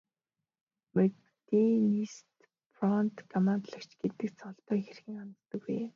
Модернист 0.99 2.29
фронт 2.75 3.15
командлагч 3.33 3.89
гэдэг 4.01 4.29
цолондоо 4.39 4.77
хэрхэн 4.85 5.15
ханддаг 5.17 5.61
вэ? 5.67 5.79